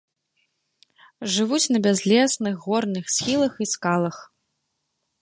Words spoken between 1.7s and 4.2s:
на бязлесных горных схілах і скалах.